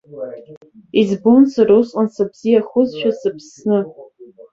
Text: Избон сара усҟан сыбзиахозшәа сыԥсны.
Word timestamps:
Избон 0.99 1.43
сара 1.53 1.73
усҟан 1.79 2.07
сыбзиахозшәа 2.13 3.11
сыԥсны. 3.19 3.79